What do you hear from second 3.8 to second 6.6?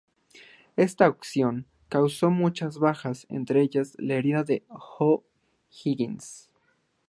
la herida de O'Higgins.